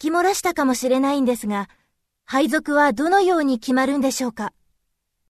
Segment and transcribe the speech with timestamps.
[0.00, 1.68] き漏らしたかもしれないんですが、
[2.24, 4.54] 配属はどのように決まるんでしょうか？